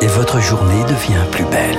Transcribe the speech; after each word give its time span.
Et 0.00 0.06
votre 0.08 0.40
journée 0.40 0.82
devient 0.82 1.24
plus 1.30 1.44
belle. 1.44 1.78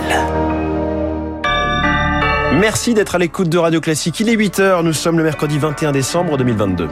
Merci 2.53 2.93
d'être 2.93 3.15
à 3.15 3.17
l'écoute 3.17 3.49
de 3.49 3.57
Radio 3.57 3.81
Classique. 3.81 4.21
Il 4.21 4.29
est 4.29 4.35
8h, 4.35 4.81
nous 4.81 4.93
sommes 4.93 5.17
le 5.17 5.25
mercredi 5.25 5.59
21 5.59 5.91
décembre 5.91 6.37
2022 6.37 6.87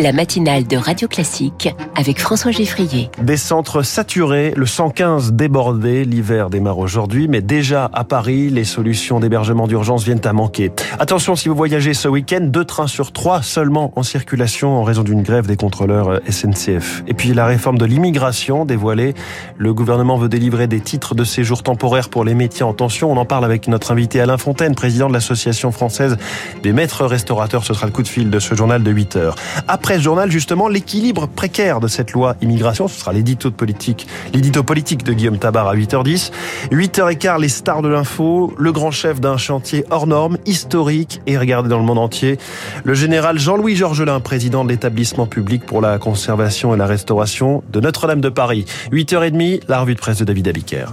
la 0.00 0.12
matinale 0.12 0.66
de 0.66 0.78
Radio 0.78 1.08
Classique 1.08 1.68
avec 1.94 2.20
François 2.20 2.52
Geffrier. 2.52 3.10
Des 3.20 3.36
centres 3.36 3.82
saturés, 3.82 4.54
le 4.56 4.64
115 4.64 5.32
débordé, 5.32 6.06
l'hiver 6.06 6.48
démarre 6.48 6.78
aujourd'hui, 6.78 7.28
mais 7.28 7.42
déjà 7.42 7.90
à 7.92 8.04
Paris, 8.04 8.48
les 8.48 8.64
solutions 8.64 9.20
d'hébergement 9.20 9.66
d'urgence 9.66 10.04
viennent 10.04 10.24
à 10.24 10.32
manquer. 10.32 10.72
Attention, 10.98 11.36
si 11.36 11.48
vous 11.48 11.54
voyagez 11.54 11.92
ce 11.92 12.08
week-end, 12.08 12.40
deux 12.40 12.64
trains 12.64 12.86
sur 12.86 13.12
trois 13.12 13.42
seulement 13.42 13.92
en 13.96 14.02
circulation 14.02 14.78
en 14.78 14.84
raison 14.84 15.02
d'une 15.02 15.22
grève 15.22 15.46
des 15.46 15.56
contrôleurs 15.56 16.20
SNCF. 16.28 17.02
Et 17.06 17.12
puis 17.12 17.34
la 17.34 17.44
réforme 17.44 17.76
de 17.76 17.84
l'immigration 17.84 18.64
dévoilée, 18.64 19.14
le 19.58 19.74
gouvernement 19.74 20.16
veut 20.16 20.30
délivrer 20.30 20.66
des 20.66 20.80
titres 20.80 21.14
de 21.14 21.24
séjour 21.24 21.62
temporaires 21.62 22.08
pour 22.08 22.24
les 22.24 22.34
métiers 22.34 22.64
en 22.64 22.72
tension. 22.72 23.12
On 23.12 23.18
en 23.18 23.26
parle 23.26 23.44
avec 23.44 23.68
notre 23.68 23.92
invité 23.92 24.20
Alain 24.20 24.38
Fontaine, 24.38 24.74
président 24.74 25.08
de 25.08 25.14
l'association 25.14 25.72
française 25.72 26.16
des 26.62 26.72
maîtres 26.72 27.04
restaurateurs. 27.04 27.64
Ce 27.64 27.74
sera 27.74 27.86
le 27.86 27.92
coup 27.92 28.02
de 28.02 28.08
fil 28.08 28.30
de 28.30 28.38
ce 28.38 28.54
journal 28.54 28.82
de 28.82 28.90
8 28.90 29.16
heures. 29.16 29.34
Après 29.68 29.89
journal, 29.98 30.30
justement, 30.30 30.68
l'équilibre 30.68 31.26
précaire 31.26 31.80
de 31.80 31.88
cette 31.88 32.12
loi 32.12 32.36
immigration. 32.42 32.86
Ce 32.86 33.00
sera 33.00 33.12
l'édito 33.12 33.50
politique, 33.50 34.06
l'édito 34.32 34.62
politique 34.62 35.02
de 35.02 35.12
Guillaume 35.12 35.38
Tabar 35.38 35.66
à 35.66 35.74
8h10. 35.74 36.30
8h15, 36.70 37.40
les 37.40 37.48
stars 37.48 37.82
de 37.82 37.88
l'info, 37.88 38.54
le 38.56 38.72
grand 38.72 38.90
chef 38.90 39.20
d'un 39.20 39.36
chantier 39.36 39.84
hors 39.90 40.06
norme, 40.06 40.38
historique 40.46 41.20
et 41.26 41.36
regardé 41.36 41.68
dans 41.68 41.78
le 41.78 41.84
monde 41.84 41.98
entier. 41.98 42.38
Le 42.84 42.94
général 42.94 43.38
Jean-Louis 43.38 43.74
Georgelin, 43.74 44.20
président 44.20 44.64
de 44.64 44.70
l'établissement 44.70 45.26
public 45.26 45.66
pour 45.66 45.80
la 45.80 45.98
conservation 45.98 46.74
et 46.74 46.78
la 46.78 46.86
restauration 46.86 47.62
de 47.72 47.80
Notre-Dame 47.80 48.20
de 48.20 48.28
Paris. 48.28 48.66
8h30, 48.92 49.62
la 49.68 49.80
revue 49.80 49.94
de 49.94 50.00
presse 50.00 50.18
de 50.18 50.24
David 50.24 50.48
Abiker. 50.48 50.86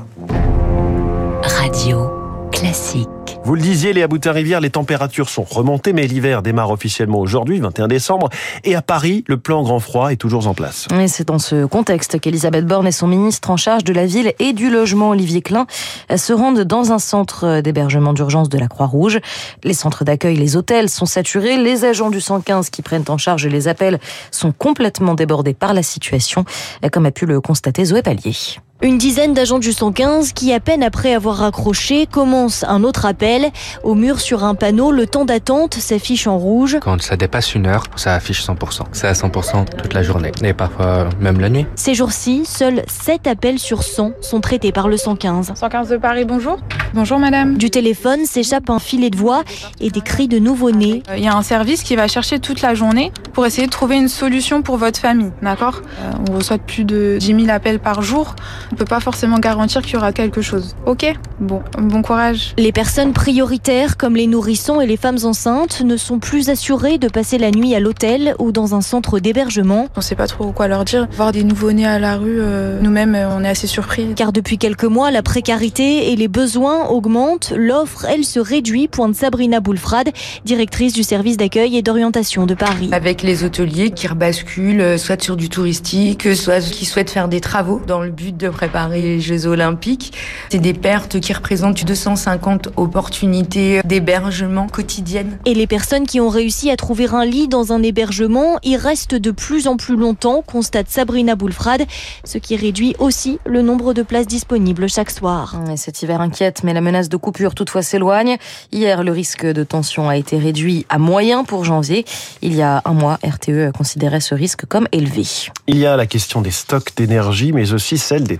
Radio 1.43 2.09
classique. 2.51 3.16
Vous 3.47 3.55
le 3.55 3.61
disiez, 3.61 3.93
les 3.93 4.05
Boutin-Rivière, 4.05 4.59
les 4.59 4.71
températures 4.71 5.29
sont 5.29 5.45
remontées, 5.45 5.93
mais 5.93 6.05
l'hiver 6.05 6.41
démarre 6.41 6.69
officiellement 6.69 7.21
aujourd'hui, 7.21 7.61
21 7.61 7.87
décembre. 7.87 8.27
Et 8.65 8.75
à 8.75 8.81
Paris, 8.81 9.23
le 9.25 9.37
plan 9.37 9.63
grand 9.63 9.79
froid 9.79 10.11
est 10.11 10.17
toujours 10.17 10.47
en 10.47 10.53
place. 10.53 10.89
Et 10.99 11.07
c'est 11.07 11.29
dans 11.29 11.39
ce 11.39 11.63
contexte 11.63 12.19
qu'Elisabeth 12.19 12.65
Borne 12.65 12.87
et 12.87 12.91
son 12.91 13.07
ministre 13.07 13.49
en 13.49 13.55
charge 13.55 13.85
de 13.85 13.93
la 13.93 14.05
ville 14.05 14.33
et 14.39 14.51
du 14.51 14.69
logement, 14.69 15.11
Olivier 15.11 15.41
Klein, 15.41 15.65
se 16.13 16.33
rendent 16.33 16.65
dans 16.65 16.91
un 16.91 16.99
centre 16.99 17.61
d'hébergement 17.61 18.11
d'urgence 18.11 18.49
de 18.49 18.57
la 18.57 18.67
Croix-Rouge. 18.67 19.19
Les 19.63 19.73
centres 19.73 20.03
d'accueil, 20.03 20.35
les 20.35 20.57
hôtels 20.57 20.89
sont 20.89 21.05
saturés. 21.05 21.55
Les 21.55 21.85
agents 21.85 22.09
du 22.09 22.19
115 22.19 22.69
qui 22.69 22.81
prennent 22.81 23.05
en 23.07 23.17
charge 23.17 23.47
les 23.47 23.69
appels 23.69 23.97
sont 24.29 24.51
complètement 24.51 25.13
débordés 25.13 25.53
par 25.53 25.73
la 25.73 25.83
situation, 25.83 26.43
comme 26.91 27.05
a 27.05 27.11
pu 27.11 27.25
le 27.25 27.39
constater 27.39 27.85
Zoé 27.85 28.01
Pallier. 28.01 28.35
Une 28.83 28.99
dizaine 28.99 29.33
d'agents 29.33 29.57
du 29.57 29.73
115 29.73 30.33
qui, 30.33 30.53
à 30.53 30.59
peine 30.59 30.83
après 30.83 31.15
avoir 31.15 31.37
raccroché, 31.37 32.05
commencent 32.05 32.63
un 32.63 32.83
autre 32.83 33.07
appel. 33.07 33.47
Au 33.83 33.95
mur 33.95 34.19
sur 34.21 34.43
un 34.43 34.53
panneau, 34.53 34.91
le 34.91 35.07
temps 35.07 35.25
d'attente 35.25 35.73
s'affiche 35.73 36.27
en 36.27 36.37
rouge. 36.37 36.77
Quand 36.83 37.01
ça 37.01 37.17
dépasse 37.17 37.55
une 37.55 37.65
heure, 37.65 37.85
ça 37.95 38.13
affiche 38.13 38.45
100%. 38.45 38.81
C'est 38.91 39.07
à 39.07 39.13
100% 39.13 39.65
toute 39.65 39.95
la 39.95 40.03
journée 40.03 40.31
et 40.43 40.53
parfois 40.53 41.09
même 41.19 41.39
la 41.39 41.49
nuit. 41.49 41.65
Ces 41.73 41.95
jours-ci, 41.95 42.43
seuls 42.45 42.83
7 42.87 43.25
appels 43.25 43.57
sur 43.57 43.81
100 43.81 44.11
sont 44.21 44.41
traités 44.41 44.71
par 44.71 44.89
le 44.89 44.97
115. 44.97 45.53
115 45.55 45.89
de 45.89 45.97
Paris, 45.97 46.25
bonjour. 46.25 46.59
Bonjour 46.93 47.17
madame. 47.17 47.57
Du 47.57 47.71
téléphone 47.71 48.25
s'échappe 48.25 48.69
un 48.69 48.79
filet 48.79 49.09
de 49.09 49.17
voix 49.17 49.43
et 49.81 49.89
des 49.89 50.01
cris 50.01 50.27
de 50.27 50.37
nouveau-nés. 50.37 51.01
Il 51.17 51.23
y 51.23 51.27
a 51.27 51.35
un 51.35 51.41
service 51.41 51.81
qui 51.81 51.95
va 51.95 52.07
chercher 52.07 52.39
toute 52.39 52.61
la 52.61 52.75
journée 52.75 53.11
pour 53.33 53.45
essayer 53.47 53.65
de 53.65 53.71
trouver 53.71 53.97
une 53.97 54.07
solution 54.07 54.61
pour 54.61 54.77
votre 54.77 54.99
famille, 54.99 55.31
d'accord? 55.41 55.81
Euh, 55.99 56.11
On 56.29 56.35
reçoit 56.35 56.59
plus 56.59 56.85
de 56.85 57.17
10 57.19 57.25
000 57.45 57.49
appels 57.49 57.79
par 57.79 58.03
jour. 58.03 58.35
On 58.71 58.75
peut 58.75 58.85
pas 58.85 58.99
forcément 58.99 59.39
garantir 59.39 59.81
qu'il 59.81 59.93
y 59.93 59.97
aura 59.97 60.11
quelque 60.11 60.41
chose. 60.41 60.75
Ok 60.85 61.05
Bon, 61.39 61.61
bon 61.77 62.01
courage. 62.01 62.53
Les 62.57 62.71
personnes 62.71 63.13
prioritaires, 63.13 63.95
comme 63.97 64.15
les 64.15 64.27
nourrissons 64.27 64.81
et 64.81 64.87
les 64.87 64.97
femmes 64.97 65.19
enceintes, 65.23 65.81
ne 65.81 65.95
sont 65.95 66.19
plus 66.19 66.49
assurées 66.49 66.97
de 66.97 67.07
passer 67.07 67.37
la 67.37 67.51
nuit 67.51 67.75
à 67.75 67.79
l'hôtel 67.79 68.35
ou 68.39 68.51
dans 68.51 68.75
un 68.75 68.81
centre 68.81 69.19
d'hébergement. 69.19 69.87
On 69.95 70.01
sait 70.01 70.15
pas 70.15 70.27
trop 70.27 70.51
quoi 70.51 70.67
leur 70.67 70.83
dire. 70.83 71.07
Voir 71.11 71.31
des 71.31 71.43
nouveau-nés 71.43 71.85
à 71.85 71.99
la 71.99 72.17
rue, 72.17 72.39
euh, 72.39 72.79
nous-mêmes, 72.81 73.15
on 73.15 73.43
est 73.43 73.49
assez 73.49 73.67
surpris. 73.67 74.13
Car 74.15 74.33
depuis 74.33 74.57
quelques 74.57 74.83
mois, 74.83 75.11
la 75.11 75.21
précarité 75.21 76.11
et 76.11 76.15
les 76.15 76.27
besoins 76.27 76.87
augmentent. 76.87 77.53
L'offre, 77.55 78.05
elle, 78.05 78.25
se 78.25 78.39
réduit, 78.39 78.87
pointe 78.87 79.15
Sabrina 79.15 79.59
Boulfrad, 79.59 80.09
directrice 80.43 80.93
du 80.93 81.03
service 81.03 81.37
d'accueil 81.37 81.77
et 81.77 81.81
d'orientation 81.81 82.45
de 82.45 82.55
Paris. 82.55 82.89
Avec 82.91 83.21
les 83.21 83.43
hôteliers 83.43 83.91
qui 83.91 84.07
rebasculent, 84.07 84.81
euh, 84.81 84.97
soit 84.97 85.21
sur 85.21 85.37
du 85.37 85.49
touristique, 85.49 86.35
soit 86.35 86.59
qui 86.59 86.85
souhaitent 86.85 87.11
faire 87.11 87.27
des 87.27 87.41
travaux 87.41 87.81
dans 87.85 88.01
le 88.01 88.09
but 88.09 88.35
de 88.35 88.47
préparer 88.57 89.03
les 89.03 89.19
Jeux 89.21 89.45
Olympiques. 89.45 90.13
C'est 90.49 90.57
des 90.57 90.73
pertes 90.73 91.19
qui 91.19 91.31
représentent 91.31 91.85
250 91.85 92.69
opportunités 92.75 93.81
d'hébergement 93.85 94.67
quotidiennes. 94.67 95.37
Et 95.45 95.53
les 95.53 95.67
personnes 95.67 96.07
qui 96.07 96.19
ont 96.19 96.29
réussi 96.29 96.71
à 96.71 96.75
trouver 96.75 97.07
un 97.13 97.23
lit 97.23 97.47
dans 97.47 97.71
un 97.71 97.83
hébergement 97.83 98.57
y 98.63 98.75
restent 98.75 99.13
de 99.13 99.29
plus 99.29 99.67
en 99.67 99.77
plus 99.77 99.95
longtemps, 99.95 100.41
constate 100.41 100.89
Sabrina 100.89 101.35
Boulfrad, 101.35 101.85
ce 102.23 102.39
qui 102.39 102.55
réduit 102.55 102.95
aussi 102.97 103.37
le 103.45 103.61
nombre 103.61 103.93
de 103.93 104.01
places 104.01 104.25
disponibles 104.25 104.89
chaque 104.89 105.11
soir. 105.11 105.55
Et 105.71 105.77
cet 105.77 106.01
hiver 106.01 106.19
inquiète, 106.19 106.63
mais 106.63 106.73
la 106.73 106.81
menace 106.81 107.09
de 107.09 107.17
coupure 107.17 107.53
toutefois 107.53 107.83
s'éloigne. 107.83 108.37
Hier, 108.71 109.03
le 109.03 109.11
risque 109.11 109.45
de 109.45 109.63
tension 109.63 110.09
a 110.09 110.17
été 110.17 110.39
réduit 110.39 110.87
à 110.89 110.97
moyen 110.97 111.43
pour 111.43 111.63
janvier. 111.63 112.05
Il 112.41 112.55
y 112.55 112.63
a 112.63 112.81
un 112.85 112.93
mois, 112.93 113.19
RTE 113.23 113.71
considérait 113.77 114.19
ce 114.19 114.33
risque 114.33 114.65
comme 114.65 114.87
élevé. 114.91 115.25
Il 115.67 115.77
y 115.77 115.85
a 115.85 115.95
la 115.95 116.07
question 116.07 116.41
des 116.41 116.51
stocks 116.51 116.95
d'énergie, 116.95 117.51
mais 117.51 117.73
aussi 117.73 117.99
celle 117.99 118.23
des 118.23 118.37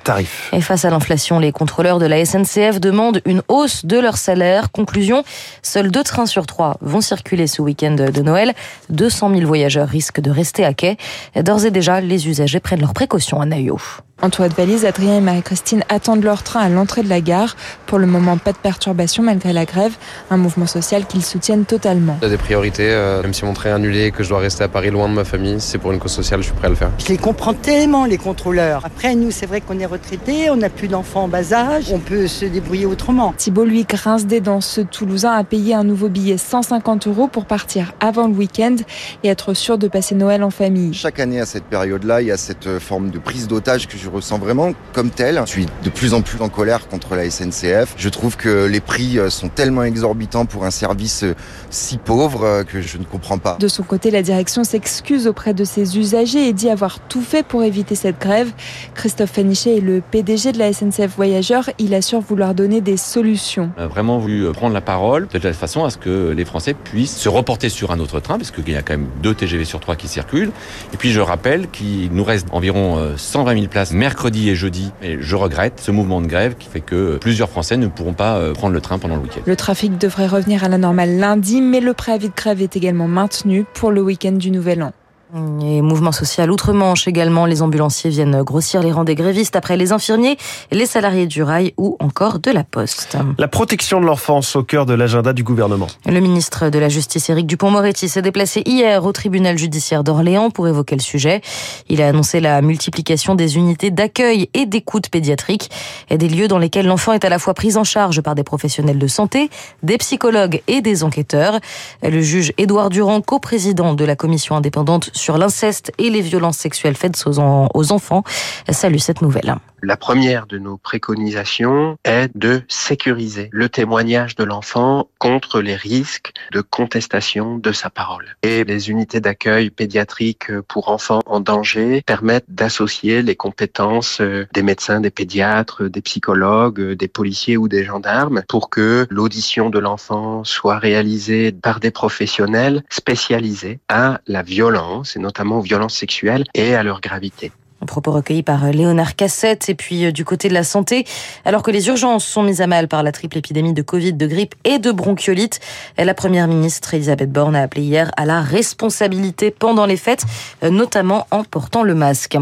Et 0.53 0.61
face 0.61 0.85
à 0.85 0.89
l'inflation, 0.89 1.39
les 1.39 1.51
contrôleurs 1.51 1.99
de 1.99 2.05
la 2.05 2.23
SNCF 2.23 2.79
demandent 2.79 3.21
une 3.25 3.41
hausse 3.47 3.85
de 3.85 3.99
leur 3.99 4.17
salaire. 4.17 4.71
Conclusion, 4.71 5.23
seuls 5.61 5.91
deux 5.91 6.03
trains 6.03 6.25
sur 6.25 6.45
trois 6.45 6.77
vont 6.81 7.01
circuler 7.01 7.47
ce 7.47 7.61
week-end 7.61 7.95
de 7.95 8.21
Noël. 8.21 8.53
200 8.89 9.31
000 9.35 9.41
voyageurs 9.45 9.87
risquent 9.87 10.21
de 10.21 10.31
rester 10.31 10.65
à 10.65 10.73
quai. 10.73 10.97
D'ores 11.35 11.65
et 11.65 11.71
déjà, 11.71 12.01
les 12.01 12.27
usagers 12.27 12.59
prennent 12.59 12.81
leurs 12.81 12.93
précautions 12.93 13.41
à 13.41 13.45
Naïo. 13.45 13.79
En 14.19 14.31
toit 14.31 14.49
de 14.49 14.55
valise, 14.55 14.83
Adrien 14.83 15.17
et 15.17 15.21
Marie-Christine 15.21 15.83
attendent 15.89 16.23
leur 16.23 16.41
train 16.41 16.61
à 16.61 16.69
l'entrée 16.69 17.03
de 17.03 17.07
la 17.09 17.21
gare. 17.21 17.55
Pour 17.85 17.99
le 17.99 18.07
moment, 18.07 18.35
pas 18.37 18.51
de 18.51 18.57
perturbation 18.57 19.21
malgré 19.21 19.53
la 19.53 19.65
grève. 19.65 19.95
Un 20.31 20.37
mouvement 20.37 20.65
social 20.65 21.05
qu'ils 21.05 21.23
soutiennent 21.23 21.65
totalement. 21.65 22.17
Il 22.21 22.23
y 22.23 22.27
a 22.27 22.29
des 22.31 22.37
priorités, 22.37 22.89
euh, 22.89 23.21
même 23.21 23.35
si 23.35 23.45
mon 23.45 23.53
train 23.53 23.69
est 23.69 23.73
annulé 23.73 24.05
et 24.05 24.11
que 24.11 24.23
je 24.23 24.29
dois 24.29 24.39
rester 24.39 24.63
à 24.63 24.69
Paris 24.69 24.89
loin 24.89 25.07
de 25.07 25.13
ma 25.13 25.23
famille, 25.23 25.57
c'est 25.59 25.77
pour 25.77 25.91
une 25.91 25.99
cause 25.99 26.13
sociale, 26.13 26.39
je 26.39 26.47
suis 26.47 26.55
prêt 26.55 26.65
à 26.65 26.69
le 26.71 26.75
faire. 26.75 26.89
Je 26.97 27.09
les 27.09 27.17
comprends 27.17 27.53
tellement, 27.53 28.05
les 28.05 28.17
contrôleurs. 28.17 28.83
Après, 28.83 29.13
nous, 29.13 29.29
c'est 29.29 29.45
vrai 29.45 29.61
qu'on 29.61 29.77
est 29.77 29.85
retraités, 29.85 30.49
on 30.49 30.55
n'a 30.55 30.69
plus 30.69 30.87
d'enfants 30.87 31.25
en 31.25 31.27
bas 31.27 31.53
âge, 31.53 31.91
on 31.93 31.99
peut 31.99 32.25
se 32.25 32.45
débrouiller 32.45 32.87
autrement. 32.87 33.35
Thibault, 33.37 33.65
lui, 33.65 33.83
grince 33.83 34.25
des 34.25 34.41
dents. 34.41 34.61
Ce 34.61 34.81
Toulousain 34.81 35.33
a 35.33 35.43
payé 35.43 35.75
un 35.75 35.83
nouveau 35.83 36.09
billet 36.09 36.39
150 36.39 37.05
euros 37.05 37.27
pour 37.27 37.45
partir 37.45 37.93
avant 37.99 38.27
le 38.27 38.33
week-end 38.33 38.77
et 39.23 39.27
être 39.27 39.53
sûr 39.53 39.77
de 39.77 39.87
passer 39.87 40.15
Noël 40.15 40.41
en 40.41 40.49
famille. 40.49 40.95
Chaque 40.95 41.19
année, 41.19 41.39
à 41.39 41.45
cette 41.45 41.65
période-là, 41.65 42.23
il 42.23 42.29
y 42.29 42.31
a 42.31 42.37
cette 42.37 42.79
forme 42.79 43.11
de 43.11 43.19
prise 43.19 43.47
d'otage 43.47 43.87
que 43.87 43.95
je 43.95 44.06
ressens 44.09 44.39
vraiment 44.39 44.73
comme 44.93 45.09
tel. 45.09 45.41
Je 45.45 45.49
suis 45.49 45.65
de 45.83 45.89
plus 45.89 46.13
en 46.13 46.21
plus 46.21 46.41
en 46.41 46.49
colère 46.49 46.87
contre 46.87 47.15
la 47.15 47.29
SNCF. 47.29 47.95
Je 47.97 48.09
trouve 48.09 48.37
que 48.37 48.65
les 48.65 48.79
prix 48.79 49.17
sont 49.29 49.49
tellement 49.49 49.83
exorbitants 49.83 50.45
pour 50.45 50.65
un 50.65 50.71
service 50.71 51.25
si 51.69 51.97
pauvre 51.97 52.63
que 52.63 52.81
je 52.81 52.97
ne 52.97 53.03
comprends 53.03 53.37
pas. 53.37 53.57
De 53.59 53.67
son 53.67 53.83
côté, 53.83 54.11
la 54.11 54.21
direction 54.21 54.63
s'excuse 54.63 55.27
auprès 55.27 55.53
de 55.53 55.63
ses 55.63 55.97
usagers 55.97 56.47
et 56.47 56.53
dit 56.53 56.69
avoir 56.69 56.99
tout 56.99 57.21
fait 57.21 57.43
pour 57.43 57.63
éviter 57.63 57.95
cette 57.95 58.19
grève. 58.19 58.51
Christophe 58.95 59.31
Fanichet 59.31 59.77
est 59.77 59.81
le 59.81 60.01
PDG 60.01 60.51
de 60.51 60.59
la 60.59 60.73
SNCF 60.73 61.15
Voyageurs. 61.15 61.69
Il 61.79 61.93
assure 61.93 62.21
vouloir 62.21 62.53
donner 62.53 62.81
des 62.81 62.97
solutions. 62.97 63.71
On 63.77 63.83
a 63.83 63.87
vraiment 63.87 64.19
voulu 64.19 64.51
prendre 64.51 64.73
la 64.73 64.81
parole 64.81 65.27
de 65.27 65.37
telle 65.37 65.53
façon 65.53 65.85
à 65.85 65.89
ce 65.89 65.97
que 65.97 66.31
les 66.31 66.45
Français 66.45 66.73
puissent 66.73 67.17
se 67.17 67.29
reporter 67.29 67.69
sur 67.69 67.91
un 67.91 67.99
autre 67.99 68.19
train, 68.19 68.37
parce 68.37 68.51
qu'il 68.51 68.69
y 68.69 68.75
a 68.75 68.81
quand 68.81 68.93
même 68.93 69.07
deux 69.21 69.33
TGV 69.33 69.65
sur 69.65 69.79
trois 69.79 69.95
qui 69.95 70.07
circulent. 70.07 70.51
Et 70.93 70.97
puis 70.97 71.11
je 71.11 71.19
rappelle 71.19 71.69
qu'il 71.69 72.11
nous 72.11 72.23
reste 72.23 72.47
environ 72.51 73.13
120 73.15 73.53
000 73.53 73.67
places 73.67 73.91
mercredi 73.97 74.49
et 74.49 74.55
jeudi. 74.55 74.91
Et 75.01 75.17
je 75.19 75.35
regrette 75.35 75.81
ce 75.81 75.91
mouvement 75.91 76.21
de 76.21 76.27
grève 76.27 76.55
qui 76.55 76.69
fait 76.69 76.81
que 76.81 77.17
plusieurs 77.17 77.49
Français 77.49 77.75
ne 77.77 77.87
pourront 77.87 78.13
pas 78.13 78.53
prendre 78.53 78.73
le 78.73 78.81
train 78.81 78.99
pendant 78.99 79.15
le 79.15 79.21
week-end. 79.23 79.41
Le 79.45 79.55
trafic 79.55 79.97
devrait 79.97 80.27
revenir 80.27 80.63
à 80.63 80.69
la 80.69 80.77
normale 80.77 81.17
lundi, 81.17 81.61
mais 81.61 81.81
le 81.81 81.93
préavis 81.93 82.29
de 82.29 82.35
grève 82.35 82.61
est 82.61 82.75
également 82.75 83.07
maintenu 83.07 83.65
pour 83.73 83.91
le 83.91 84.01
week-end 84.01 84.33
du 84.33 84.51
Nouvel 84.51 84.83
An. 84.83 84.93
Et 85.35 85.81
mouvement 85.81 86.13
social 86.13 86.49
outre-Manche 86.49 87.07
également, 87.07 87.45
les 87.45 87.61
ambulanciers 87.61 88.09
viennent 88.09 88.43
grossir 88.43 88.81
les 88.81 88.93
rangs 88.93 89.03
des 89.03 89.15
grévistes 89.15 89.57
après 89.57 89.75
les 89.75 89.91
infirmiers, 89.91 90.37
les 90.71 90.85
salariés 90.85 91.27
du 91.27 91.43
rail 91.43 91.73
ou 91.77 91.97
encore 91.99 92.39
de 92.39 92.49
la 92.49 92.63
poste. 92.63 93.17
La 93.37 93.49
protection 93.49 93.99
de 93.99 94.05
l'enfance 94.05 94.55
au 94.55 94.63
cœur 94.63 94.85
de 94.85 94.93
l'agenda 94.93 95.33
du 95.33 95.43
gouvernement. 95.43 95.87
Le 96.05 96.19
ministre 96.21 96.69
de 96.69 96.79
la 96.79 96.87
Justice 96.87 97.29
Éric 97.29 97.45
Dupont-Moretti 97.45 98.07
s'est 98.07 98.21
déplacé 98.21 98.63
hier 98.65 99.03
au 99.03 99.11
tribunal 99.11 99.57
judiciaire 99.57 100.05
d'Orléans 100.05 100.49
pour 100.49 100.67
évoquer 100.69 100.95
le 100.95 101.01
sujet. 101.01 101.41
Il 101.89 102.01
a 102.01 102.07
annoncé 102.07 102.39
la 102.39 102.61
multiplication 102.61 103.35
des 103.35 103.57
unités 103.57 103.91
d'accueil 103.91 104.49
et 104.53 104.65
d'écoute 104.65 105.09
pédiatrique 105.09 105.69
et 106.09 106.17
des 106.17 106.29
lieux 106.29 106.47
dans 106.47 106.57
lesquels 106.57 106.87
l'enfant 106.87 107.11
est 107.11 107.25
à 107.25 107.29
la 107.29 107.39
fois 107.39 107.53
pris 107.53 107.75
en 107.75 107.83
charge 107.83 108.21
par 108.21 108.33
des 108.33 108.43
professionnels 108.43 108.97
de 108.97 109.07
santé, 109.07 109.49
des 109.83 109.97
psychologues 109.97 110.61
et 110.69 110.79
des 110.79 111.03
enquêteurs. 111.03 111.59
Le 112.01 112.21
juge 112.21 112.53
Édouard 112.57 112.89
Durand, 112.89 113.19
coprésident 113.19 113.93
de 113.93 114.05
la 114.05 114.15
commission 114.15 114.55
indépendante 114.55 115.11
sur 115.17 115.37
l'inceste 115.37 115.91
et 115.97 116.09
les 116.09 116.21
violences 116.21 116.57
sexuelles 116.57 116.95
faites 116.95 117.21
aux 117.27 117.91
enfants, 117.91 118.23
salue 118.71 118.97
cette 118.97 119.21
nouvelle. 119.21 119.55
La 119.83 119.95
première 119.95 120.47
de 120.47 120.57
nos 120.57 120.77
préconisations 120.77 121.97
est 122.03 122.35
de 122.35 122.63
sécuriser 122.67 123.49
le 123.51 123.69
témoignage 123.69 124.35
de 124.35 124.43
l'enfant 124.43 125.07
contre 125.19 125.61
les 125.61 125.75
risques 125.75 126.33
de 126.51 126.61
contestation 126.61 127.59
de 127.59 127.71
sa 127.71 127.91
parole. 127.91 128.37
Et 128.41 128.63
les 128.63 128.89
unités 128.89 129.21
d'accueil 129.21 129.69
pédiatrique 129.69 130.51
pour 130.67 130.89
enfants 130.89 131.21
en 131.27 131.41
danger 131.41 132.01
permettent 132.07 132.49
d'associer 132.49 133.21
les 133.21 133.35
compétences 133.35 134.19
euh, 134.19 134.47
des 134.51 134.63
médecins, 134.63 134.99
des 134.99 135.11
pédiatres, 135.11 135.87
des 135.89 136.01
psychologues, 136.01 136.79
euh, 136.79 136.95
des 136.95 137.07
policiers 137.07 137.55
ou 137.55 137.67
des 137.67 137.83
gendarmes 137.83 138.43
pour 138.47 138.71
que 138.71 139.05
l'audition 139.11 139.69
de 139.69 139.77
l'enfant 139.77 140.43
soit 140.43 140.79
réalisée 140.79 141.51
par 141.51 141.79
des 141.79 141.91
professionnels 141.91 142.83
spécialisés 142.89 143.79
à 143.89 144.21
la 144.25 144.41
violence, 144.41 145.15
et 145.15 145.19
notamment 145.19 145.59
aux 145.59 145.61
violences 145.61 145.95
sexuelles 145.95 146.45
et 146.55 146.73
à 146.73 146.81
leur 146.81 146.99
gravité. 146.99 147.51
Un 147.81 147.85
propos 147.85 148.11
recueilli 148.11 148.43
par 148.43 148.65
euh, 148.65 148.71
Léonard 148.71 149.15
Cassette 149.15 149.69
et 149.69 149.75
puis 149.75 150.05
euh, 150.05 150.11
du 150.11 150.25
côté 150.25 150.49
de 150.49 150.53
la 150.53 150.63
santé, 150.63 151.05
alors 151.45 151.61
que 151.61 151.71
les 151.71 151.87
urgences 151.87 152.25
sont 152.25 152.43
mises 152.43 152.61
à 152.61 152.67
mal 152.67 152.87
par 152.87 153.03
la 153.03 153.11
triple 153.11 153.37
épidémie 153.37 153.73
de 153.73 153.81
Covid, 153.81 154.13
de 154.13 154.27
grippe 154.27 154.55
et 154.63 154.79
de 154.79 154.91
bronchiolite, 154.91 155.59
la 155.97 156.13
première 156.13 156.47
ministre 156.47 156.93
Elisabeth 156.93 157.31
Borne 157.31 157.55
a 157.55 157.61
appelé 157.61 157.83
hier 157.83 158.11
à 158.17 158.25
la 158.25 158.41
responsabilité 158.41 159.51
pendant 159.51 159.85
les 159.85 159.97
fêtes, 159.97 160.25
euh, 160.63 160.69
notamment 160.69 161.27
en 161.31 161.43
portant 161.43 161.83
le 161.83 161.93
masque. 161.93 162.37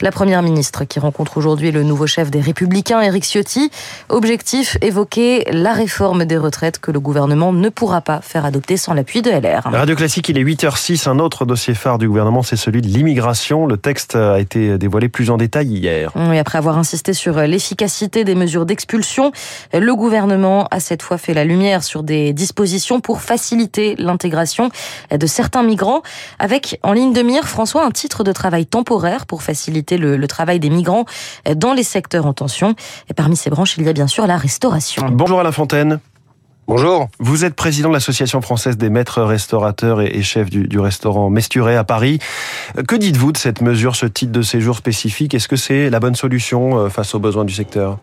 La 0.00 0.10
première 0.10 0.42
ministre 0.42 0.84
qui 0.84 1.00
rencontre 1.00 1.36
aujourd'hui 1.36 1.70
le 1.70 1.82
nouveau 1.82 2.06
chef 2.06 2.30
des 2.30 2.40
Républicains, 2.40 3.00
Éric 3.00 3.24
Ciotti, 3.24 3.70
objectif 4.08 4.78
évoquer 4.80 5.44
la 5.52 5.72
réforme 5.72 6.24
des 6.24 6.38
retraites 6.38 6.78
que 6.78 6.90
le 6.90 7.00
gouvernement 7.00 7.52
ne 7.52 7.68
pourra 7.68 8.00
pas 8.00 8.20
faire 8.20 8.44
adopter 8.44 8.76
sans 8.76 8.94
l'appui 8.94 9.20
de 9.20 9.30
LR. 9.30 9.62
Radio 9.64 9.96
Classique, 9.96 10.28
il 10.28 10.38
est 10.38 10.44
8h06, 10.44 11.08
un 11.08 11.18
autre 11.18 11.44
dossier 11.44 11.74
phare 11.74 11.98
du 11.98 12.08
gouvernement, 12.08 12.42
c'est 12.42 12.56
celui 12.56 12.80
de 12.80 12.86
l'immigration. 12.86 13.66
Le 13.66 13.76
texte 13.76 14.16
a 14.16 14.38
été 14.40 14.77
dévoilé 14.78 15.08
plus 15.08 15.30
en 15.30 15.36
détail 15.36 15.68
hier. 15.68 16.10
Oui, 16.14 16.38
après 16.38 16.58
avoir 16.58 16.78
insisté 16.78 17.12
sur 17.12 17.38
l'efficacité 17.40 18.24
des 18.24 18.34
mesures 18.34 18.64
d'expulsion, 18.64 19.32
le 19.72 19.94
gouvernement 19.94 20.66
a 20.70 20.80
cette 20.80 21.02
fois 21.02 21.18
fait 21.18 21.34
la 21.34 21.44
lumière 21.44 21.84
sur 21.84 22.02
des 22.02 22.32
dispositions 22.32 23.00
pour 23.00 23.20
faciliter 23.20 23.96
l'intégration 23.98 24.70
de 25.10 25.26
certains 25.26 25.62
migrants, 25.62 26.02
avec 26.38 26.78
en 26.82 26.92
ligne 26.92 27.12
de 27.12 27.22
mire, 27.22 27.46
François, 27.48 27.84
un 27.84 27.90
titre 27.90 28.24
de 28.24 28.32
travail 28.32 28.66
temporaire 28.66 29.26
pour 29.26 29.42
faciliter 29.42 29.98
le, 29.98 30.16
le 30.16 30.26
travail 30.26 30.60
des 30.60 30.70
migrants 30.70 31.04
dans 31.56 31.74
les 31.74 31.82
secteurs 31.82 32.26
en 32.26 32.32
tension. 32.32 32.74
Et 33.10 33.14
parmi 33.14 33.36
ces 33.36 33.50
branches, 33.50 33.76
il 33.76 33.84
y 33.84 33.88
a 33.88 33.92
bien 33.92 34.06
sûr 34.06 34.26
la 34.26 34.36
restauration. 34.36 35.04
Bonjour 35.10 35.40
Alain 35.40 35.52
Fontaine. 35.52 36.00
Bonjour. 36.68 37.08
Vous 37.18 37.46
êtes 37.46 37.54
président 37.54 37.88
de 37.88 37.94
l'Association 37.94 38.42
française 38.42 38.76
des 38.76 38.90
maîtres 38.90 39.22
restaurateurs 39.22 40.02
et 40.02 40.22
chef 40.22 40.50
du, 40.50 40.68
du, 40.68 40.78
restaurant 40.78 41.30
Mesturet 41.30 41.76
à 41.76 41.82
Paris. 41.82 42.18
Que 42.86 42.94
dites-vous 42.94 43.32
de 43.32 43.38
cette 43.38 43.62
mesure, 43.62 43.96
ce 43.96 44.04
titre 44.04 44.32
de 44.32 44.42
séjour 44.42 44.76
spécifique? 44.76 45.32
Est-ce 45.32 45.48
que 45.48 45.56
c'est 45.56 45.88
la 45.88 45.98
bonne 45.98 46.14
solution 46.14 46.78
euh, 46.78 46.88
face 46.90 47.14
aux 47.14 47.20
besoins 47.20 47.46
du 47.46 47.54
secteur? 47.54 47.96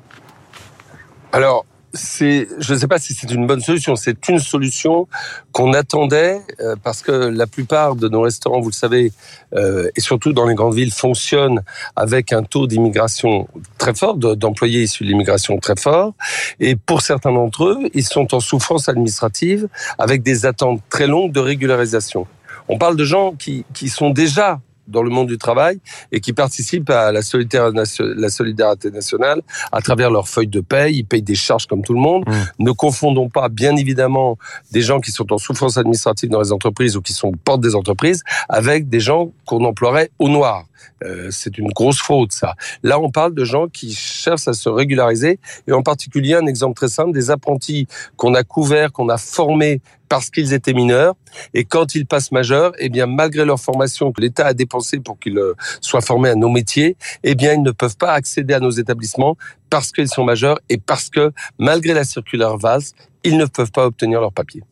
Alors, 1.31 1.63
c'est, 1.95 2.47
je 2.59 2.73
ne 2.73 2.79
sais 2.79 2.87
pas 2.87 2.99
si 2.99 3.13
c'est 3.13 3.31
une 3.31 3.47
bonne 3.47 3.61
solution. 3.61 3.95
C'est 3.95 4.27
une 4.29 4.39
solution 4.39 5.07
qu'on 5.51 5.73
attendait 5.73 6.41
euh, 6.59 6.75
parce 6.83 7.01
que 7.01 7.11
la 7.11 7.47
plupart 7.47 7.95
de 7.95 8.07
nos 8.07 8.21
restaurants, 8.21 8.59
vous 8.59 8.69
le 8.69 8.73
savez, 8.73 9.11
euh, 9.53 9.89
et 9.95 10.01
surtout 10.01 10.33
dans 10.33 10.45
les 10.45 10.55
grandes 10.55 10.75
villes, 10.75 10.91
fonctionnent 10.91 11.61
avec 11.95 12.33
un 12.33 12.43
taux 12.43 12.67
d'immigration 12.67 13.47
très 13.77 13.93
fort, 13.93 14.15
d'employés 14.17 14.83
issus 14.83 15.03
de 15.03 15.09
l'immigration 15.09 15.57
très 15.57 15.75
fort. 15.75 16.13
Et 16.59 16.75
pour 16.75 17.01
certains 17.01 17.31
d'entre 17.31 17.65
eux, 17.65 17.89
ils 17.93 18.05
sont 18.05 18.33
en 18.35 18.39
souffrance 18.39 18.89
administrative 18.89 19.67
avec 19.97 20.21
des 20.21 20.45
attentes 20.45 20.81
très 20.89 21.07
longues 21.07 21.31
de 21.31 21.39
régularisation. 21.39 22.27
On 22.67 22.77
parle 22.77 22.95
de 22.95 23.03
gens 23.03 23.33
qui, 23.33 23.65
qui 23.73 23.89
sont 23.89 24.09
déjà 24.09 24.59
dans 24.87 25.03
le 25.03 25.09
monde 25.09 25.27
du 25.27 25.37
travail 25.37 25.79
et 26.11 26.19
qui 26.19 26.33
participent 26.33 26.89
à 26.89 27.11
la 27.11 27.21
solidarité 27.21 28.91
nationale 28.91 29.41
à 29.71 29.81
travers 29.81 30.11
leurs 30.11 30.27
feuilles 30.27 30.47
de 30.47 30.61
paye. 30.61 30.97
Ils 30.97 31.05
payent 31.05 31.21
des 31.21 31.35
charges 31.35 31.65
comme 31.67 31.83
tout 31.83 31.93
le 31.93 31.99
monde. 31.99 32.23
Mmh. 32.27 32.33
Ne 32.59 32.71
confondons 32.71 33.29
pas, 33.29 33.49
bien 33.49 33.75
évidemment, 33.75 34.37
des 34.71 34.81
gens 34.81 34.99
qui 34.99 35.11
sont 35.11 35.31
en 35.33 35.37
souffrance 35.37 35.77
administrative 35.77 36.29
dans 36.29 36.41
les 36.41 36.51
entreprises 36.51 36.97
ou 36.97 37.01
qui 37.01 37.13
sont 37.13 37.31
porte 37.31 37.61
des 37.61 37.75
entreprises 37.75 38.23
avec 38.49 38.89
des 38.89 38.99
gens 38.99 39.31
qu'on 39.45 39.63
emploierait 39.63 40.11
au 40.19 40.29
noir. 40.29 40.65
Euh, 41.03 41.29
c'est 41.31 41.57
une 41.57 41.69
grosse 41.69 41.99
faute, 41.99 42.31
ça. 42.31 42.55
Là, 42.83 42.99
on 42.99 43.09
parle 43.09 43.33
de 43.33 43.43
gens 43.43 43.67
qui 43.67 43.93
cherchent 43.93 44.47
à 44.47 44.53
se 44.53 44.69
régulariser, 44.69 45.39
et 45.67 45.71
en 45.71 45.81
particulier 45.81 46.35
un 46.35 46.45
exemple 46.45 46.75
très 46.75 46.87
simple 46.87 47.11
des 47.11 47.31
apprentis 47.31 47.87
qu'on 48.17 48.33
a 48.33 48.43
couverts, 48.43 48.91
qu'on 48.91 49.09
a 49.09 49.17
formés 49.17 49.81
parce 50.09 50.29
qu'ils 50.29 50.53
étaient 50.53 50.73
mineurs, 50.73 51.15
et 51.53 51.65
quand 51.65 51.95
ils 51.95 52.05
passent 52.05 52.31
majeurs, 52.31 52.73
eh 52.77 52.89
bien, 52.89 53.07
malgré 53.07 53.43
leur 53.43 53.59
formation 53.59 54.11
que 54.11 54.21
l'État 54.21 54.45
a 54.45 54.53
dépensée 54.53 54.99
pour 54.99 55.19
qu'ils 55.19 55.37
euh, 55.37 55.53
soient 55.81 56.01
formés 56.01 56.29
à 56.29 56.35
nos 56.35 56.49
métiers, 56.49 56.95
eh 57.23 57.35
bien, 57.35 57.53
ils 57.53 57.63
ne 57.63 57.71
peuvent 57.71 57.97
pas 57.97 58.11
accéder 58.11 58.53
à 58.53 58.59
nos 58.59 58.71
établissements 58.71 59.35
parce 59.69 59.91
qu'ils 59.91 60.09
sont 60.09 60.23
majeurs 60.23 60.59
et 60.69 60.77
parce 60.77 61.09
que, 61.09 61.31
malgré 61.57 61.93
la 61.93 62.03
circulaire 62.03 62.57
VAS, 62.57 62.93
ils 63.23 63.37
ne 63.37 63.45
peuvent 63.45 63.71
pas 63.71 63.85
obtenir 63.85 64.21
leur 64.21 64.31
papier. 64.31 64.63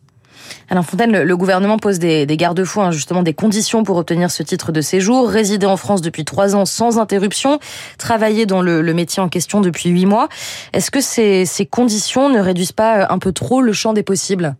Alain 0.69 0.83
Fontaine, 0.83 1.23
le, 1.23 1.37
gouvernement 1.37 1.77
pose 1.77 1.99
des, 1.99 2.25
des 2.25 2.37
garde-fous, 2.37 2.81
hein, 2.81 2.91
justement 2.91 3.23
des 3.23 3.33
conditions 3.33 3.83
pour 3.83 3.97
obtenir 3.97 4.31
ce 4.31 4.43
titre 4.43 4.71
de 4.71 4.81
séjour, 4.81 5.29
résider 5.29 5.65
en 5.65 5.77
France 5.77 6.01
depuis 6.01 6.25
trois 6.25 6.55
ans 6.55 6.65
sans 6.65 6.99
interruption, 6.99 7.59
travailler 7.97 8.45
dans 8.45 8.61
le, 8.61 8.93
métier 8.93 9.21
en 9.23 9.29
question 9.29 9.61
depuis 9.61 9.89
huit 9.89 10.05
mois. 10.05 10.29
Est-ce 10.73 10.91
que 10.91 11.01
ces, 11.01 11.45
ces 11.45 11.65
conditions 11.65 12.29
ne 12.29 12.39
réduisent 12.39 12.71
pas 12.71 13.07
un 13.09 13.17
peu 13.17 13.31
trop 13.31 13.61
le 13.61 13.73
champ 13.73 13.93
des 13.93 14.03
possibles? 14.03 14.55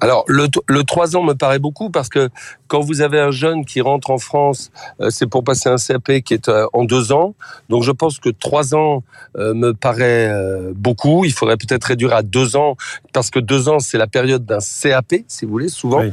Alors, 0.00 0.24
le, 0.28 0.46
le 0.68 0.84
3 0.84 1.16
ans 1.16 1.22
me 1.22 1.34
paraît 1.34 1.58
beaucoup 1.58 1.90
parce 1.90 2.08
que 2.08 2.30
quand 2.66 2.80
vous 2.80 3.00
avez 3.00 3.20
un 3.20 3.30
jeune 3.30 3.64
qui 3.64 3.80
rentre 3.80 4.10
en 4.10 4.18
France, 4.18 4.70
euh, 5.00 5.10
c'est 5.10 5.26
pour 5.26 5.44
passer 5.44 5.68
un 5.68 5.76
CAP 5.76 6.20
qui 6.24 6.34
est 6.34 6.48
euh, 6.48 6.66
en 6.72 6.84
deux 6.84 7.12
ans. 7.12 7.34
Donc, 7.68 7.82
je 7.82 7.92
pense 7.92 8.18
que 8.18 8.30
trois 8.30 8.74
ans 8.74 9.02
euh, 9.36 9.54
me 9.54 9.72
paraît 9.72 10.30
beaucoup. 10.74 11.24
Il 11.24 11.32
faudrait 11.32 11.56
peut-être 11.56 11.84
réduire 11.84 12.14
à 12.14 12.22
deux 12.22 12.56
ans 12.56 12.76
parce 13.12 13.30
que 13.30 13.38
deux 13.38 13.68
ans, 13.68 13.78
c'est 13.78 13.98
la 13.98 14.06
période 14.06 14.44
d'un 14.44 14.58
CAP, 14.58 15.14
si 15.28 15.44
vous 15.44 15.52
voulez, 15.52 15.68
souvent. 15.68 16.02
Oui. 16.02 16.10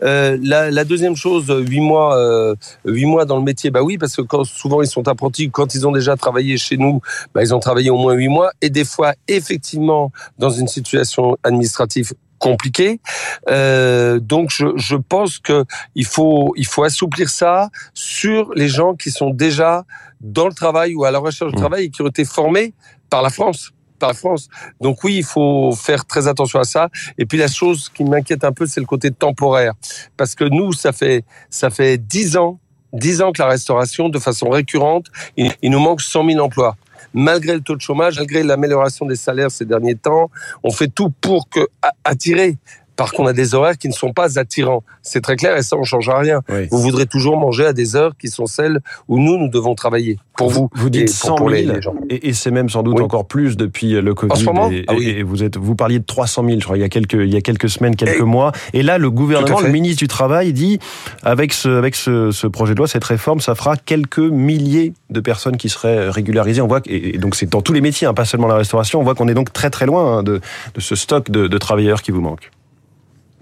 La, 0.00 0.70
la, 0.70 0.84
deuxième 0.84 1.16
chose, 1.16 1.46
huit 1.48 1.80
mois, 1.80 2.54
huit 2.84 3.06
mois 3.06 3.24
dans 3.24 3.36
le 3.36 3.42
métier, 3.42 3.70
bah 3.70 3.82
oui, 3.82 3.98
parce 3.98 4.16
que 4.16 4.22
quand 4.22 4.44
souvent 4.44 4.82
ils 4.82 4.88
sont 4.88 5.08
apprentis, 5.08 5.50
quand 5.50 5.74
ils 5.74 5.86
ont 5.86 5.92
déjà 5.92 6.16
travaillé 6.16 6.56
chez 6.58 6.76
nous, 6.76 7.00
bah, 7.34 7.42
ils 7.42 7.54
ont 7.54 7.60
travaillé 7.60 7.90
au 7.90 7.96
moins 7.96 8.14
huit 8.14 8.28
mois 8.28 8.52
et 8.60 8.70
des 8.70 8.84
fois, 8.84 9.14
effectivement, 9.28 10.12
dans 10.38 10.50
une 10.50 10.68
situation 10.68 11.36
administrative 11.42 12.12
compliqué. 12.42 13.00
Euh, 13.48 14.18
donc 14.18 14.50
je, 14.50 14.66
je 14.76 14.96
pense 14.96 15.38
que 15.38 15.64
il 15.94 16.04
faut 16.04 16.52
il 16.56 16.66
faut 16.66 16.82
assouplir 16.82 17.30
ça 17.30 17.70
sur 17.94 18.52
les 18.54 18.68
gens 18.68 18.94
qui 18.94 19.10
sont 19.10 19.30
déjà 19.30 19.84
dans 20.20 20.48
le 20.48 20.52
travail 20.52 20.94
ou 20.96 21.04
à 21.04 21.10
la 21.12 21.20
recherche 21.20 21.52
de 21.52 21.56
mmh. 21.56 21.60
travail 21.60 21.84
et 21.84 21.90
qui 21.90 22.02
ont 22.02 22.08
été 22.08 22.24
formés 22.24 22.74
par 23.08 23.22
la 23.22 23.30
France 23.30 23.70
par 24.00 24.08
la 24.08 24.14
France. 24.14 24.48
Donc 24.80 25.04
oui, 25.04 25.18
il 25.18 25.24
faut 25.24 25.70
faire 25.70 26.04
très 26.04 26.26
attention 26.26 26.58
à 26.58 26.64
ça. 26.64 26.88
Et 27.18 27.24
puis 27.24 27.38
la 27.38 27.46
chose 27.46 27.88
qui 27.94 28.02
m'inquiète 28.02 28.42
un 28.42 28.50
peu, 28.50 28.66
c'est 28.66 28.80
le 28.80 28.86
côté 28.86 29.12
temporaire, 29.12 29.74
parce 30.16 30.34
que 30.34 30.42
nous, 30.42 30.72
ça 30.72 30.90
fait 30.90 31.24
ça 31.50 31.70
fait 31.70 31.98
dix 31.98 32.36
ans, 32.36 32.58
dix 32.92 33.22
ans 33.22 33.30
que 33.30 33.40
la 33.40 33.48
restauration, 33.48 34.08
de 34.08 34.18
façon 34.18 34.50
récurrente, 34.50 35.06
il, 35.36 35.52
il 35.62 35.70
nous 35.70 35.78
manque 35.78 36.00
100 36.00 36.30
000 36.30 36.44
emplois 36.44 36.76
malgré 37.14 37.54
le 37.54 37.60
taux 37.60 37.76
de 37.76 37.80
chômage, 37.80 38.16
malgré 38.16 38.42
l'amélioration 38.42 39.06
des 39.06 39.16
salaires 39.16 39.50
ces 39.50 39.64
derniers 39.64 39.96
temps, 39.96 40.30
on 40.62 40.70
fait 40.70 40.88
tout 40.88 41.10
pour 41.20 41.48
que, 41.48 41.60
attirer 42.04 42.58
par 42.96 43.10
contre, 43.12 43.22
on 43.22 43.26
a 43.26 43.32
des 43.32 43.54
horaires 43.54 43.78
qui 43.78 43.88
ne 43.88 43.92
sont 43.92 44.12
pas 44.12 44.38
attirants. 44.38 44.82
C'est 45.02 45.20
très 45.20 45.36
clair 45.36 45.56
et 45.56 45.62
ça, 45.62 45.76
on 45.76 45.80
ne 45.80 45.84
change 45.84 46.08
rien. 46.08 46.40
Oui. 46.48 46.68
Vous 46.70 46.78
voudrez 46.78 47.06
toujours 47.06 47.36
manger 47.36 47.66
à 47.66 47.72
des 47.72 47.96
heures 47.96 48.16
qui 48.16 48.28
sont 48.28 48.46
celles 48.46 48.80
où 49.08 49.18
nous, 49.18 49.38
nous 49.38 49.48
devons 49.48 49.74
travailler. 49.74 50.18
Pour 50.36 50.50
vous. 50.50 50.70
Vous 50.74 50.90
dites 50.90 51.10
100 51.10 51.36
000, 51.36 51.48
les, 51.48 51.62
les 51.62 51.82
gens. 51.82 51.94
Et, 52.08 52.28
et 52.28 52.32
c'est 52.32 52.50
même 52.50 52.68
sans 52.68 52.82
doute 52.82 52.96
oui. 52.98 53.04
encore 53.04 53.26
plus 53.26 53.56
depuis 53.56 53.92
le 53.92 54.14
Covid. 54.14 54.32
En 54.32 54.36
ce 54.36 54.44
moment 54.44 54.70
et, 54.70 54.84
ah 54.88 54.94
oui. 54.96 55.08
et, 55.08 55.22
vous, 55.22 55.42
êtes, 55.42 55.56
vous 55.56 55.74
parliez 55.74 55.98
de 55.98 56.04
300 56.04 56.44
000, 56.44 56.60
je 56.60 56.64
crois, 56.64 56.76
il 56.76 56.80
y 56.80 56.84
a 56.84 56.88
quelques, 56.88 57.14
il 57.14 57.32
y 57.32 57.36
a 57.36 57.40
quelques 57.40 57.68
semaines, 57.68 57.96
quelques 57.96 58.20
et 58.20 58.24
mois. 58.24 58.52
Et 58.72 58.82
là, 58.82 58.98
le 58.98 59.10
gouvernement, 59.10 59.60
le 59.60 59.68
ministre 59.68 59.98
du 59.98 60.08
Travail 60.08 60.52
dit, 60.52 60.78
avec 61.22 61.52
ce, 61.52 61.68
avec 61.68 61.94
ce, 61.94 62.30
ce, 62.30 62.46
projet 62.46 62.74
de 62.74 62.78
loi, 62.78 62.88
cette 62.88 63.04
réforme, 63.04 63.40
ça 63.40 63.54
fera 63.54 63.76
quelques 63.76 64.18
milliers 64.18 64.92
de 65.10 65.20
personnes 65.20 65.56
qui 65.56 65.68
seraient 65.68 66.08
régularisées. 66.08 66.60
On 66.60 66.66
voit 66.66 66.80
que, 66.80 66.90
et 66.90 67.18
donc 67.18 67.34
c'est 67.34 67.46
dans 67.46 67.62
tous 67.62 67.72
les 67.72 67.80
métiers, 67.80 68.06
hein, 68.06 68.14
pas 68.14 68.24
seulement 68.24 68.48
la 68.48 68.56
restauration. 68.56 69.00
On 69.00 69.04
voit 69.04 69.14
qu'on 69.14 69.28
est 69.28 69.34
donc 69.34 69.52
très 69.52 69.70
très 69.70 69.86
loin 69.86 70.18
hein, 70.18 70.22
de, 70.22 70.40
de 70.74 70.80
ce 70.80 70.94
stock 70.94 71.30
de, 71.30 71.46
de 71.46 71.58
travailleurs 71.58 72.02
qui 72.02 72.10
vous 72.10 72.20
manque. 72.20 72.50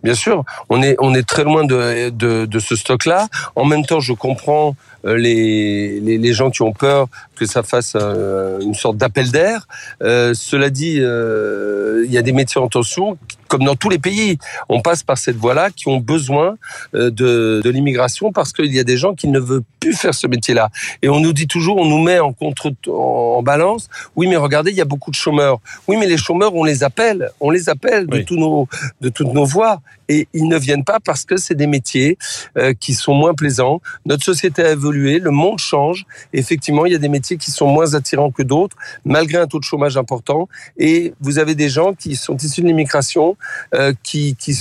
Bien 0.03 0.15
sûr, 0.15 0.45
on 0.69 0.83
est 0.83 0.97
on 0.99 1.15
est 1.15 1.27
très 1.29 1.45
loin 1.45 1.65
de 1.65 2.11
de, 2.11 2.47
de 2.47 2.59
ce 2.59 2.77
stock-là. 2.77 3.29
En 3.55 3.65
même 3.65 3.85
temps, 3.85 4.01
je 4.01 4.13
comprends 4.13 4.75
les, 5.05 6.01
les, 6.01 6.19
les 6.19 6.33
gens 6.33 6.51
qui 6.51 6.63
ont 6.63 6.73
peur 6.73 7.09
que 7.37 7.47
ça 7.47 7.63
fasse 7.63 7.95
euh, 7.97 8.61
une 8.61 8.75
sorte 8.75 8.97
d'appel 8.97 9.31
d'air. 9.31 9.67
Euh, 10.03 10.35
cela 10.35 10.69
dit, 10.71 10.99
euh, 11.01 12.05
il 12.07 12.13
y 12.13 12.19
a 12.19 12.23
des 12.23 12.33
métiers 12.33 12.61
en 12.61 12.69
tension 12.69 13.19
comme 13.51 13.65
dans 13.65 13.75
tous 13.75 13.91
les 13.91 13.99
pays, 13.99 14.39
on 14.69 14.81
passe 14.81 15.03
par 15.03 15.19
cette 15.19 15.37
voie-là, 15.37 15.71
qui 15.71 15.89
ont 15.89 15.97
besoin 15.99 16.57
euh, 16.95 17.11
de, 17.11 17.61
de 17.63 17.69
l'immigration 17.69 18.31
parce 18.31 18.53
qu'il 18.53 18.73
y 18.73 18.79
a 18.79 18.85
des 18.85 18.97
gens 18.97 19.13
qui 19.15 19.27
ne 19.27 19.41
veulent 19.41 19.65
plus 19.81 19.93
faire 19.93 20.15
ce 20.15 20.29
métier-là. 20.29 20.71
Et 21.03 21.09
on 21.09 21.19
nous 21.19 21.33
dit 21.33 21.49
toujours, 21.49 21.79
on 21.79 21.85
nous 21.85 22.01
met 22.01 22.21
en 22.21 22.33
contre, 22.33 22.73
en 22.89 23.43
balance. 23.43 23.89
Oui, 24.15 24.29
mais 24.29 24.37
regardez, 24.37 24.71
il 24.71 24.77
y 24.77 24.81
a 24.81 24.85
beaucoup 24.85 25.11
de 25.11 25.17
chômeurs. 25.17 25.59
Oui, 25.89 25.97
mais 25.99 26.07
les 26.07 26.17
chômeurs, 26.17 26.55
on 26.55 26.63
les 26.63 26.85
appelle, 26.85 27.31
on 27.41 27.51
les 27.51 27.69
appelle 27.69 28.07
de 28.07 28.21
tous 28.21 28.37
nos, 28.37 28.69
de 29.01 29.09
toutes 29.09 29.33
nos 29.33 29.45
voies, 29.45 29.81
et 30.09 30.29
ils 30.33 30.47
ne 30.47 30.57
viennent 30.57 30.85
pas 30.85 30.99
parce 31.05 31.25
que 31.25 31.37
c'est 31.37 31.57
des 31.57 31.67
métiers 31.67 32.19
euh, 32.57 32.73
qui 32.79 32.95
sont 32.95 33.15
moins 33.15 33.35
plaisants. 33.35 33.81
Notre 34.07 34.25
société 34.25 34.63
a 34.63 34.77
le 34.91 35.31
monde 35.31 35.59
change. 35.59 36.05
Effectivement, 36.33 36.87
il 36.87 36.93
y 36.93 36.95
a 36.95 36.99
des 36.99 37.09
métiers 37.09 37.37
qui 37.37 37.51
sont 37.51 37.67
moins 37.67 37.95
attirants 37.95 38.31
que 38.31 38.43
d'autres, 38.43 38.77
malgré 39.05 39.39
un 39.39 39.47
taux 39.47 39.59
de 39.59 39.65
chômage 39.65 39.97
important. 39.97 40.49
Et 40.77 41.15
vous 41.21 41.39
avez 41.39 41.55
des 41.55 41.69
gens 41.69 41.95
qui 41.95 42.17
sont 42.17 42.37
issus 42.37 42.63
de 42.63 42.67
l'immigration, 42.67 43.37
euh, 43.75 43.93
qui, 44.03 44.37
qui 44.37 44.57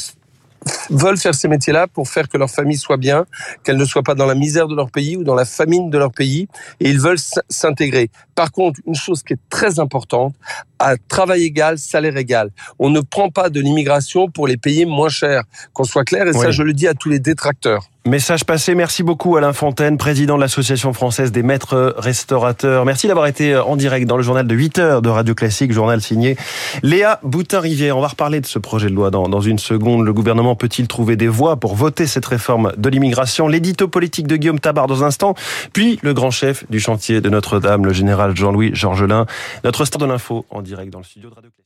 veulent 0.90 1.18
faire 1.18 1.36
ces 1.36 1.48
métiers-là 1.48 1.88
pour 1.88 2.10
faire 2.10 2.28
que 2.28 2.38
leur 2.38 2.50
famille 2.50 2.78
soit 2.78 2.98
bien, 2.98 3.26
qu'elle 3.64 3.78
ne 3.78 3.86
soit 3.86 4.04
pas 4.04 4.16
dans 4.16 4.26
la 4.26 4.36
misère 4.36 4.68
de 4.68 4.76
leur 4.76 4.92
pays 4.92 5.18
ou 5.18 5.24
dans 5.24 5.36
la 5.36 5.46
famine 5.46 5.90
de 5.90 5.98
leur 5.98 6.12
pays, 6.12 6.48
et 6.80 6.90
ils 6.90 7.00
veulent 7.00 7.20
s'intégrer. 7.50 8.10
Par 8.36 8.52
contre, 8.52 8.80
une 8.86 8.96
chose 8.96 9.24
qui 9.24 9.34
est 9.34 9.40
très 9.50 9.80
importante, 9.80 10.36
à 10.80 10.96
travail 10.98 11.44
égal, 11.44 11.78
salaire 11.78 12.18
égal. 12.18 12.52
On 12.78 12.90
ne 12.90 13.02
prend 13.02 13.30
pas 13.30 13.50
de 13.50 13.60
l'immigration 13.60 14.30
pour 14.30 14.48
les 14.48 14.58
payer 14.58 14.86
moins 14.86 15.10
cher, 15.10 15.44
qu'on 15.74 15.84
soit 15.84 16.04
clair, 16.04 16.28
et 16.28 16.34
ça 16.34 16.52
je 16.52 16.64
le 16.64 16.74
dis 16.74 16.88
à 16.88 16.94
tous 16.94 17.10
les 17.10 17.20
détracteurs. 17.20 17.90
Message 18.06 18.46
passé. 18.46 18.76
Merci 18.76 19.04
beaucoup 19.04 19.36
Alain 19.36 19.52
Fontaine, 19.52 19.98
président 19.98 20.38
de 20.38 20.42
l'Association 20.42 20.94
française 20.94 21.34
des 21.34 21.44
maîtres 21.44 21.94
restaurateurs. 21.98 22.86
Merci 22.86 23.08
d'avoir 23.08 23.28
été 23.28 23.58
en 23.58 23.76
direct 23.76 24.08
dans 24.08 24.16
le 24.16 24.24
journal 24.24 24.48
de 24.48 24.56
8 24.56 24.80
heures 24.80 25.02
de 25.02 25.10
Radio 25.10 25.36
Classique, 25.36 25.74
journal 25.74 26.02
signé 26.02 26.38
Léa 26.82 27.20
Boutin-Rivière. 27.24 27.98
On 27.98 28.02
va 28.02 28.08
reparler 28.08 28.40
de 28.40 28.46
ce 28.46 28.58
projet 28.58 28.90
de 28.90 28.96
loi 28.96 29.12
dans, 29.12 29.28
dans 29.28 29.42
une 29.42 29.60
seconde. 29.60 30.06
Le 30.06 30.14
gouvernement 30.14 30.56
peut-il 30.56 30.88
trouver 30.88 31.18
des 31.18 31.28
voies 31.28 31.58
pour 31.58 31.76
voter 31.76 32.08
cette 32.08 32.26
réforme 32.26 32.72
de 32.78 32.90
l'immigration? 32.90 33.50
L'édito 33.50 33.90
politique 33.90 34.28
de 34.28 34.38
Guillaume 34.38 34.62
Tabar 34.62 34.88
dans 34.88 35.04
un 35.04 35.08
instant. 35.08 35.36
Puis 35.74 36.00
le 36.02 36.14
grand 36.14 36.32
chef 36.32 36.64
du 36.72 36.80
chantier 36.80 37.20
de 37.20 37.30
Notre-Dame, 37.30 37.86
le 37.86 37.92
général 37.92 38.36
Jean-Louis 38.36 38.72
Georgelin. 38.74 39.26
Notre 39.66 39.84
star 39.84 40.00
de 40.00 40.06
l'info 40.06 40.46
en 40.52 40.62
direct 40.62 40.92
dans 40.92 41.00
le 41.00 41.06
studio 41.06 41.30
de 41.30 41.36
Radio 41.36 41.50
Classique. 41.50 41.66